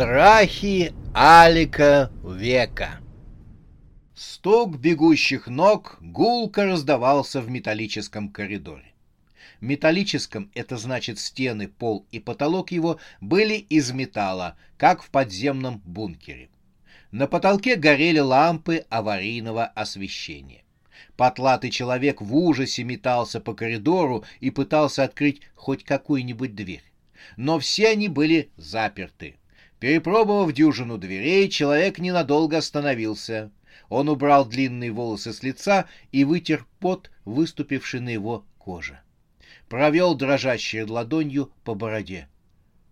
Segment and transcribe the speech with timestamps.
[0.00, 3.00] Страхи Алика века.
[4.14, 8.94] Стук бегущих ног гулко раздавался в металлическом коридоре.
[9.60, 16.48] Металлическом это значит стены, пол и потолок его были из металла, как в подземном бункере.
[17.10, 20.64] На потолке горели лампы аварийного освещения.
[21.18, 26.84] Потлатый человек в ужасе метался по коридору и пытался открыть хоть какую-нибудь дверь.
[27.36, 29.36] Но все они были заперты.
[29.80, 33.50] Перепробовав дюжину дверей, человек ненадолго остановился.
[33.88, 39.00] Он убрал длинные волосы с лица и вытер пот, выступивший на его коже.
[39.70, 42.28] Провел дрожащей ладонью по бороде.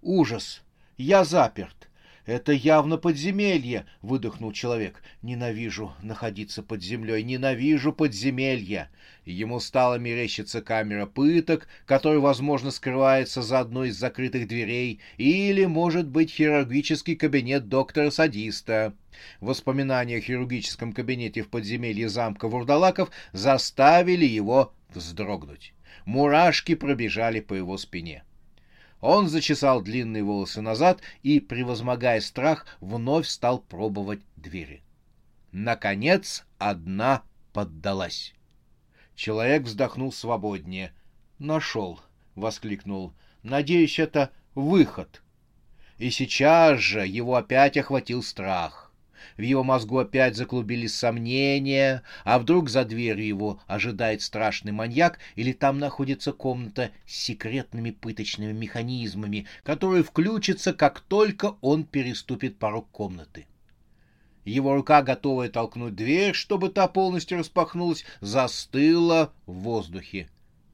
[0.00, 0.62] «Ужас!
[0.96, 1.90] Я заперт!
[2.26, 5.00] «Это явно подземелье!»— выдохнул человек.
[5.22, 8.90] «Ненавижу находиться под землей, ненавижу подземелья!»
[9.24, 16.08] Ему стала мерещиться камера пыток, которая, возможно, скрывается за одной из закрытых дверей, или, может
[16.08, 18.94] быть, хирургический кабинет доктора-садиста.
[19.40, 25.74] Воспоминания о хирургическом кабинете в подземелье замка Вурдалаков заставили его вздрогнуть.
[26.04, 28.24] Мурашки пробежали по его спине.
[29.00, 34.82] Он зачесал длинные волосы назад и, превозмогая страх, вновь стал пробовать двери.
[35.52, 38.34] Наконец, одна поддалась.
[39.14, 40.92] Человек вздохнул свободнее.
[41.38, 42.00] «Нашел!»—
[42.34, 43.12] воскликнул.
[43.42, 45.22] «Надеюсь, это выход!»
[45.98, 48.85] И сейчас же его опять охватил страх.
[49.36, 55.52] В его мозгу опять заклубились сомнения, а вдруг за дверью его ожидает страшный маньяк, или
[55.52, 63.46] там находится комната с секретными пыточными механизмами, которые включатся, как только он переступит порог комнаты.
[64.46, 70.28] Его рука, готовая толкнуть дверь, чтобы та полностью распахнулась, застыла в воздухе.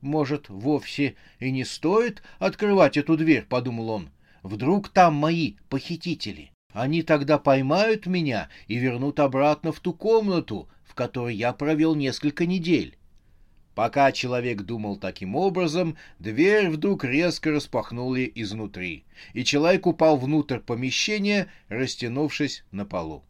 [0.00, 4.10] «Может, вовсе и не стоит открывать эту дверь?»— подумал он.
[4.42, 10.94] «Вдруг там мои похитители?» Они тогда поймают меня и вернут обратно в ту комнату, в
[10.94, 12.96] которой я провел несколько недель.
[13.74, 21.50] Пока человек думал таким образом, дверь вдруг резко распахнули изнутри, и человек упал внутрь помещения,
[21.68, 23.24] растянувшись на полу.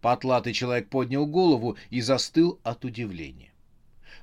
[0.00, 3.52] Потлатый человек поднял голову и застыл от удивления.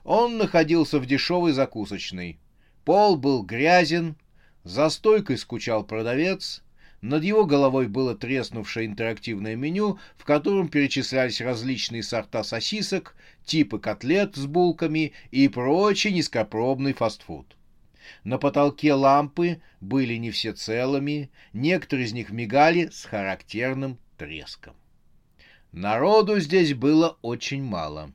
[0.03, 2.39] Он находился в дешевой закусочной.
[2.83, 4.15] Пол был грязен,
[4.63, 6.61] за стойкой скучал продавец—
[7.01, 13.15] над его головой было треснувшее интерактивное меню, в котором перечислялись различные сорта сосисок,
[13.45, 17.55] типы котлет с булками и прочий низкопробный фастфуд.
[18.23, 24.75] На потолке лампы были не все целыми, некоторые из них мигали с характерным треском.
[25.71, 28.11] Народу здесь было очень мало.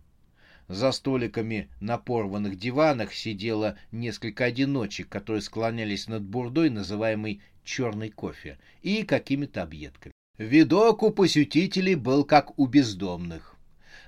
[0.69, 8.59] За столиками на порванных диванах сидело несколько одиночек, которые склонялись над бурдой, называемой черный кофе
[8.83, 10.13] и какими-то объедками.
[10.39, 13.57] Видок у посетителей был как у бездомных.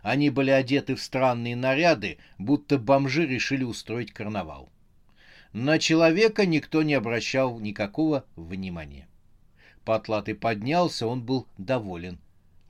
[0.03, 4.71] Они были одеты в странные наряды, будто бомжи решили устроить карнавал.
[5.53, 9.07] На человека никто не обращал никакого внимания.
[9.85, 12.19] Потлатый поднялся, он был доволен.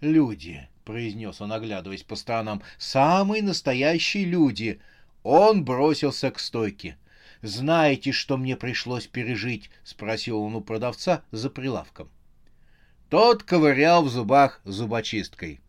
[0.00, 4.80] «Люди»,— произнес он, оглядываясь по сторонам,— «самые настоящие люди».
[5.22, 6.96] Он бросился к стойке.
[7.42, 12.10] «Знаете, что мне пришлось пережить?»— спросил он у продавца за прилавком.
[13.10, 15.60] Тот ковырял в зубах зубочисткой.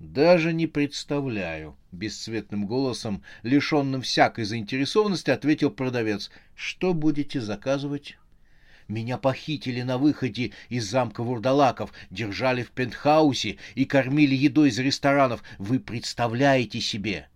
[0.00, 6.30] «Даже не представляю»,— бесцветным голосом, лишенным всякой заинтересованности, ответил продавец.
[6.54, 8.16] «Что будете заказывать?»
[8.88, 15.42] Меня похитили на выходе из замка Вурдалаков, держали в пентхаусе и кормили едой из ресторанов.
[15.58, 17.28] Вы представляете себе?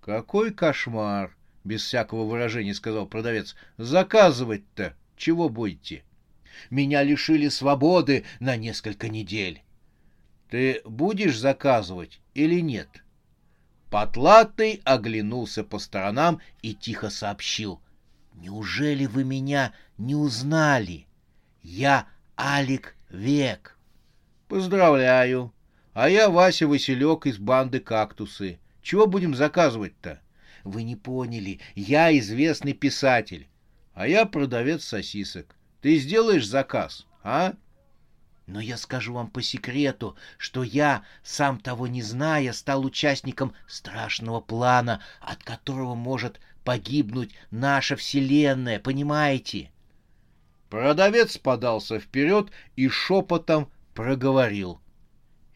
[0.00, 1.36] Какой кошмар!
[1.64, 3.54] без всякого выражения сказал продавец.
[3.76, 6.02] Заказывать-то чего будете?
[6.70, 9.62] Меня лишили свободы на несколько недель.
[10.48, 12.88] Ты будешь заказывать или нет?
[13.90, 17.80] Потлатый оглянулся по сторонам и тихо сообщил.
[18.34, 21.06] Неужели вы меня не узнали?
[21.62, 22.06] Я
[22.38, 23.76] Алик Век.
[24.48, 25.52] Поздравляю.
[25.92, 28.58] А я Вася Василек из банды «Кактусы».
[28.82, 30.20] Чего будем заказывать-то?
[30.68, 31.60] вы не поняли.
[31.74, 33.48] Я известный писатель,
[33.94, 35.56] а я продавец сосисок.
[35.80, 37.54] Ты сделаешь заказ, а?
[38.46, 44.40] Но я скажу вам по секрету, что я, сам того не зная, стал участником страшного
[44.40, 49.70] плана, от которого может погибнуть наша Вселенная, понимаете?
[50.70, 54.80] Продавец подался вперед и шепотом проговорил.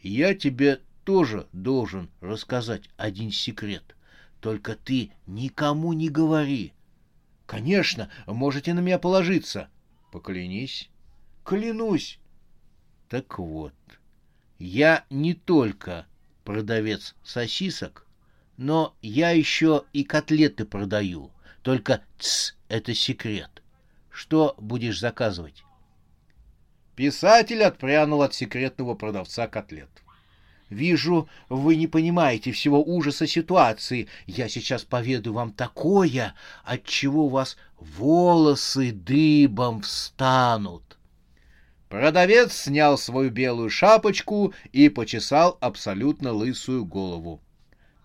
[0.00, 3.94] «Я тебе тоже должен рассказать один секрет.
[4.40, 6.72] Только ты никому не говори».
[7.46, 9.68] «Конечно, можете на меня положиться».
[10.10, 10.88] «Поклянись».
[11.44, 12.18] «Клянусь».
[13.08, 13.74] Так вот,
[14.58, 16.06] я не только
[16.44, 18.06] продавец сосисок,
[18.56, 21.30] но я еще и котлеты продаю.
[21.62, 23.61] Только тс, это секрет.
[24.12, 25.64] Что будешь заказывать?
[26.94, 29.88] Писатель отпрянул от секретного продавца котлет.
[30.68, 34.08] Вижу, вы не понимаете всего ужаса ситуации.
[34.26, 40.98] Я сейчас поведу вам такое, от чего у вас волосы дыбом встанут.
[41.88, 47.42] Продавец снял свою белую шапочку и почесал абсолютно лысую голову.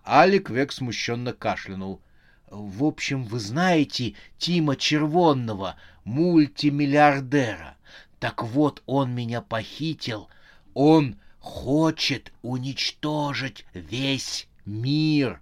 [0.06, 2.02] Алик век смущенно кашлянул.
[2.50, 7.76] В общем, вы знаете Тима Червонного, мультимиллиардера.
[8.18, 10.28] Так вот, он меня похитил.
[10.74, 15.40] Он хочет уничтожить весь мир.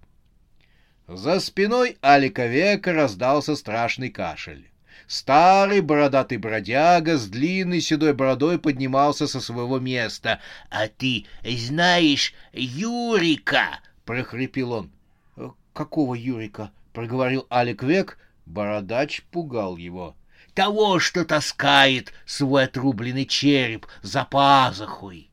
[1.07, 4.69] За спиной Алика Века раздался страшный кашель.
[5.07, 13.79] Старый бородатый бродяга с длинной седой бородой поднимался со своего места.— А ты знаешь Юрика?—
[14.05, 14.91] прохрипел он.
[15.37, 18.17] «Э,— Какого Юрика?— проговорил Алик Век.
[18.47, 20.17] Бородач пугал его.—
[20.55, 25.29] Того, что таскает свой отрубленный череп за пазухой.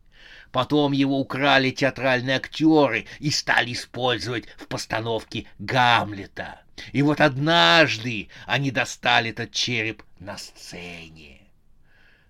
[0.52, 6.60] Потом его украли театральные актеры и стали использовать в постановке Гамлета.
[6.92, 11.43] И вот однажды они достали этот череп на сцене.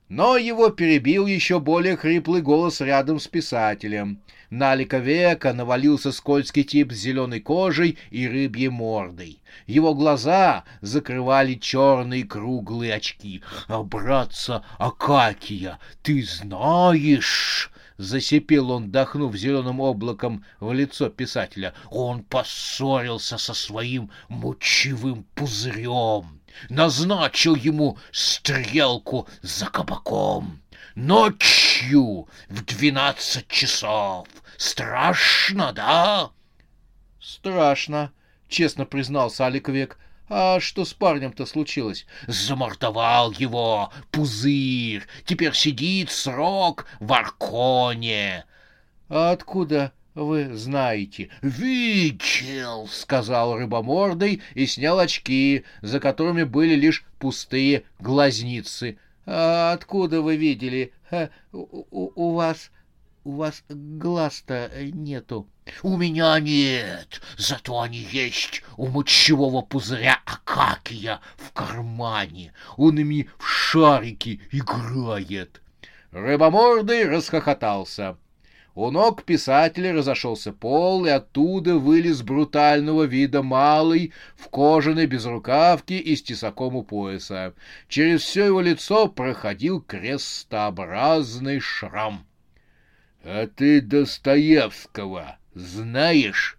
[0.09, 4.21] Но его перебил еще более хриплый голос рядом с писателем.
[4.51, 9.41] На века навалился скользкий тип с зеленой кожей и рыбьей мордой.
[9.67, 13.43] Его глаза закрывали черные круглые очки.
[13.67, 21.75] «А, братца Акакия, ты знаешь...»— засипел он, дохнув зеленым облаком в лицо писателя.
[21.91, 30.61] «Он поссорился со своим мочевым пузырем, назначил ему стрелку за кабаком.
[30.95, 34.29] Ночью в двенадцать часов.
[34.56, 36.31] Страшно, да?»
[37.21, 38.12] «Страшно»,—
[38.49, 39.99] честно признался Аликовек.
[40.29, 42.06] А что с парнем-то случилось?
[42.27, 45.06] Замордовал его пузырь.
[45.27, 48.45] Теперь сидит срок в Арконе.
[49.09, 51.31] А откуда вы знаете?
[51.43, 58.99] Видел, сказал рыбомордый и снял очки, за которыми были лишь пустые глазницы.
[59.26, 60.93] А откуда вы видели?
[61.11, 62.70] А, у, у вас
[63.25, 65.49] у вас глаз-то нету.
[65.82, 72.52] У меня нет, зато они есть у мочевого пузыря Акакия в кармане.
[72.76, 75.62] Он ими в шарики играет.
[76.12, 78.19] Рыбомордый расхохотался.
[78.76, 86.17] У ног писателя разошелся пол, и оттуда вылез брутального вида малый в кожаной безрукавке и
[86.17, 87.55] с тесаком у пояса.
[87.88, 92.27] Через все его лицо проходил крестообразный шрам.
[93.22, 96.58] А ты Достоевского знаешь?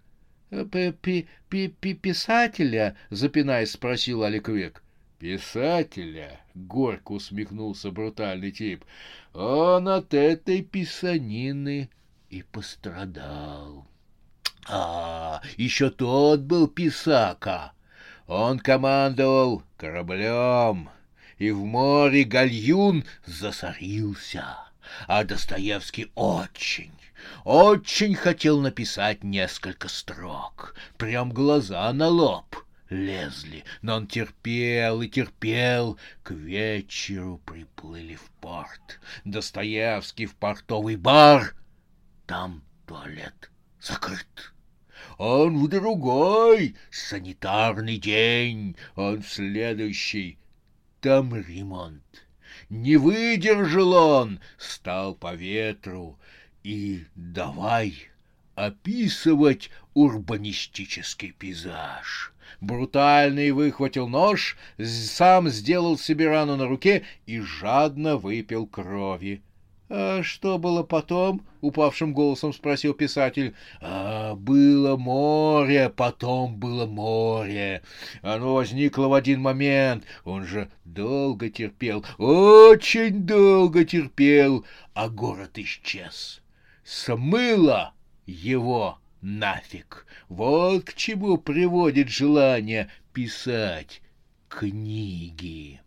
[0.50, 4.82] -п Писателя, запинаясь, спросил Аликвек.
[5.18, 6.40] Писателя?
[6.54, 8.84] Горько усмехнулся брутальный тип.
[9.34, 11.90] Он от этой писанины
[12.30, 13.86] и пострадал.
[14.68, 17.72] А, еще тот был писака.
[18.26, 20.90] Он командовал кораблем,
[21.38, 24.66] и в море гальюн засорился
[25.06, 26.92] а Достоевский очень,
[27.44, 32.56] очень хотел написать несколько строк, прям глаза на лоб
[32.88, 35.98] лезли, но он терпел и терпел.
[36.22, 39.00] К вечеру приплыли в порт.
[39.24, 41.54] Достоевский в портовый бар.
[42.26, 44.52] Там туалет закрыт.
[45.16, 50.38] Он в другой санитарный день, он в следующий.
[51.00, 52.02] Там ремонт.
[52.68, 56.18] Не выдержал он, стал по ветру,
[56.64, 58.08] и давай
[58.56, 62.34] описывать урбанистический пейзаж.
[62.60, 69.42] Брутальный выхватил нож, сам сделал себе рану на руке и жадно выпил крови.
[69.88, 71.46] А что было потом?
[71.60, 73.54] упавшим голосом спросил писатель.
[73.80, 77.82] А было море, потом было море.
[78.22, 80.04] Оно возникло в один момент.
[80.24, 84.64] Он же долго терпел, очень долго терпел,
[84.94, 86.40] а город исчез.
[86.84, 87.94] Смыло
[88.26, 90.06] его нафиг.
[90.28, 94.02] Вот к чему приводит желание писать
[94.48, 95.80] книги.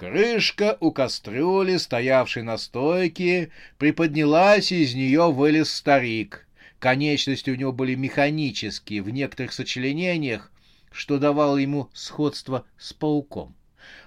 [0.00, 6.48] Крышка у кастрюли, стоявшей на стойке, приподнялась, и из нее вылез старик.
[6.78, 10.50] Конечности у него были механические, в некоторых сочленениях,
[10.90, 13.54] что давало ему сходство с пауком.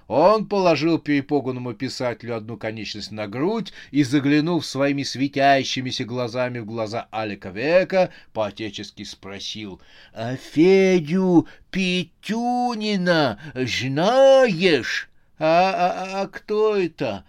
[0.08, 7.06] Он положил перепуганному писателю одну конечность на грудь и, заглянув своими светящимися глазами в глаза
[7.12, 9.80] Алика Века, по-отечески спросил,
[10.12, 15.08] «А Федю Петюнина знаешь?»
[15.46, 17.22] А, а, а кто это?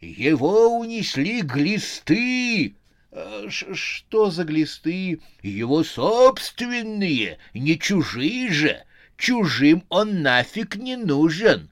[0.00, 2.74] Его унесли глисты.
[3.12, 5.20] А, ш что за глисты?
[5.40, 8.82] Его собственные, не чужие же.
[9.16, 11.70] Чужим он нафиг не нужен.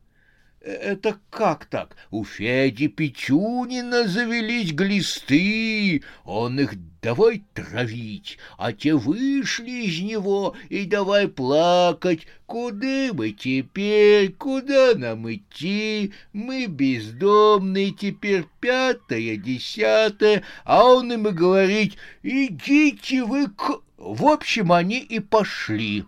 [0.61, 1.97] Это как так?
[2.11, 10.85] У Феди Петюнина завелись глисты, он их давай травить, а те вышли из него и
[10.85, 12.27] давай плакать.
[12.47, 16.13] Куда мы теперь, куда нам идти?
[16.33, 23.81] Мы бездомные теперь пятое, десятое, а он им и говорит, идите вы к...
[23.97, 26.05] В общем, они и пошли.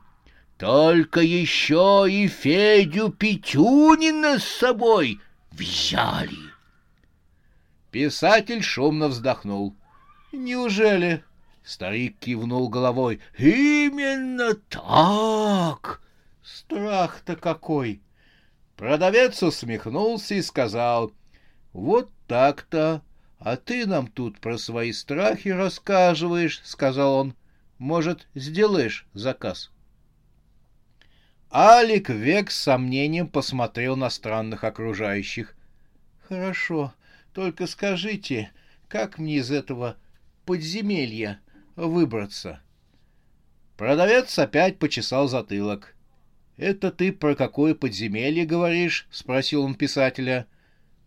[0.61, 5.19] Только еще и Федю Петюнина с собой
[5.53, 6.37] взяли.
[7.91, 9.75] Писатель шумно вздохнул.
[10.33, 11.25] «Неужели?»—
[11.65, 13.23] старик кивнул головой.
[13.39, 16.03] «Именно так!»
[16.43, 18.03] «Страх-то какой!»
[18.77, 21.11] Продавец усмехнулся и сказал.
[21.73, 23.01] «Вот так-то.
[23.39, 27.35] А ты нам тут про свои страхи рассказываешь»,— сказал он.
[27.79, 29.71] «Может, сделаешь заказ?»
[31.53, 35.57] Алик век с сомнением посмотрел на странных окружающих.
[36.29, 36.95] «Хорошо,
[37.35, 38.53] только скажите,
[38.87, 39.97] как мне из этого
[40.47, 41.41] подземелья
[41.75, 42.61] выбраться?»
[43.77, 45.97] Продавец опять почесал затылок.
[46.57, 50.47] «Это ты про какое подземелье говоришь?»— спросил он писателя.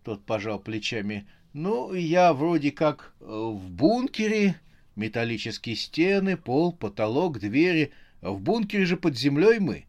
[0.03, 1.25] Тот пожал плечами.
[1.53, 4.59] «Ну, я вроде как э, в бункере.
[4.97, 7.93] Металлические стены, пол, потолок, двери.
[8.19, 9.85] В бункере же под землей мы».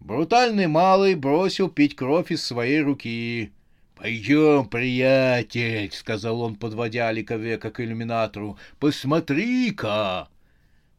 [0.00, 3.52] Брутальный малый бросил пить кровь из своей руки.
[3.96, 10.28] «Пойдем, приятель»,— сказал он, подводя Алика века к иллюминатору,— «посмотри-ка».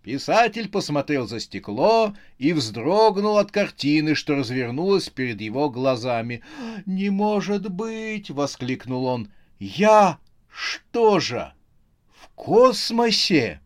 [0.03, 6.41] Писатель посмотрел за стекло и вздрогнул от картины, что развернулась перед его глазами.
[6.85, 9.31] «Не может быть!»— воскликнул он.
[9.59, 11.53] «Я что же,
[12.11, 13.61] в космосе?»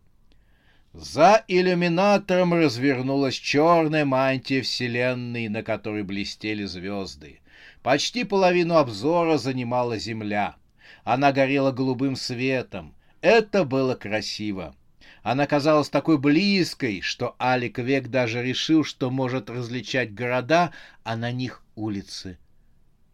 [0.93, 7.39] За иллюминатором развернулась черная мантия Вселенной, на которой блестели звезды.
[7.81, 10.55] Почти половину обзора занимала Земля.
[11.03, 12.93] Она горела голубым светом.
[13.21, 14.75] Это было красиво.
[15.23, 20.73] Она казалась такой близкой, что Алик Век даже решил, что может различать города,
[21.03, 22.37] а на них улицы.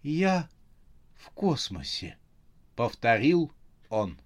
[0.03, 0.49] «Я
[1.15, 2.17] в космосе»,—
[2.75, 3.51] повторил
[3.89, 4.19] он.